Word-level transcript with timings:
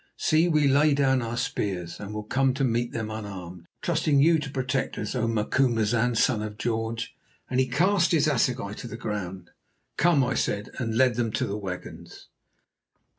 See, 0.17 0.47
we 0.47 0.67
lay 0.67 0.95
down 0.95 1.21
our 1.21 1.37
spears 1.37 1.99
and 1.99 2.11
will 2.11 2.23
come 2.23 2.55
to 2.55 2.63
meet 2.63 2.91
them 2.91 3.11
unarmed, 3.11 3.67
trusting 3.83 4.17
to 4.17 4.25
you 4.25 4.39
to 4.39 4.49
protect 4.49 4.97
us, 4.97 5.13
O 5.13 5.27
Macumazahn, 5.27 6.15
Son 6.15 6.41
of 6.41 6.57
George," 6.57 7.15
and 7.51 7.59
he 7.59 7.67
cast 7.67 8.11
his 8.11 8.27
assegai 8.27 8.73
to 8.77 8.87
the 8.87 8.97
ground. 8.97 9.51
"Come," 9.97 10.23
I 10.23 10.33
said, 10.33 10.71
and 10.79 10.95
led 10.97 11.17
them 11.17 11.31
to 11.33 11.45
the 11.45 11.55
wagons. 11.55 12.29